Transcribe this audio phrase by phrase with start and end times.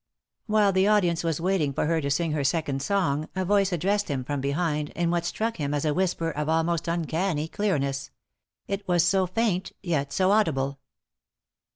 [0.47, 4.07] While the audience was waiting for her to sing her second song a voice addressed
[4.07, 8.09] him from behind in what struck him as a whisper of almost uncanny clearness;
[8.67, 10.79] it was so faint, yet so audible.